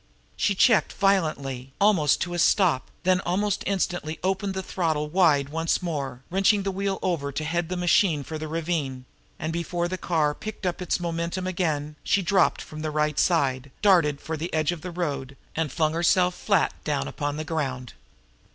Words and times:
She 0.35 0.55
checked 0.55 0.93
violently, 0.93 1.73
almost 1.79 2.21
to 2.21 2.33
a 2.33 2.39
stop, 2.39 2.89
then 3.03 3.21
instantly 3.67 4.17
opened 4.23 4.55
the 4.55 4.63
throttle 4.63 5.07
wide 5.11 5.49
once 5.49 5.79
more, 5.83 6.23
wrenching 6.31 6.63
the 6.63 6.71
wheel 6.71 6.97
over 7.03 7.31
to 7.31 7.43
head 7.43 7.69
the 7.69 7.77
machine 7.77 8.23
for 8.23 8.39
the 8.39 8.47
ravine; 8.47 9.05
and 9.37 9.53
before 9.53 9.87
the 9.87 9.99
car 9.99 10.33
picked 10.33 10.65
up 10.65 10.81
its 10.81 10.99
momentum 10.99 11.45
again, 11.45 11.97
she 12.03 12.23
dropped 12.23 12.63
from 12.63 12.79
the 12.81 12.89
right 12.89 13.09
hand 13.11 13.19
side, 13.19 13.71
darted 13.83 14.17
to 14.25 14.37
the 14.37 14.47
far 14.49 14.59
edge 14.59 14.71
of 14.71 14.81
the 14.81 14.89
road, 14.89 15.37
and 15.55 15.71
flung 15.71 15.93
herself 15.93 16.33
flat 16.33 16.73
down 16.83 17.07
upon 17.07 17.37
the 17.37 17.43
ground. 17.45 17.93